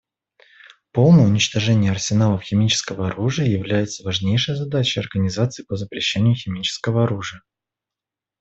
[0.93, 7.43] Полное уничтожение арсеналов химического оружия является важнейшей задачей Организации по запрещению химического оружия.